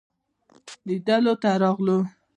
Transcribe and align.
لیدلو 0.87 1.33
ته 1.41 1.49
راغلل. 1.63 2.01